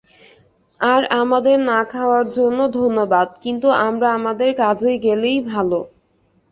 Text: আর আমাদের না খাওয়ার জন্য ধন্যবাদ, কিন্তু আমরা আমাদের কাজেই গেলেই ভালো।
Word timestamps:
আর 0.81 1.01
আমাদের 1.21 1.57
না 1.61 1.79
খাওয়ার 1.91 2.25
জন্য 2.29 2.59
ধন্যবাদ, 2.79 3.27
কিন্তু 3.43 3.67
আমরা 3.87 4.07
আমাদের 4.19 4.49
কাজেই 4.61 4.97
গেলেই 4.99 5.37
ভালো। 5.51 5.79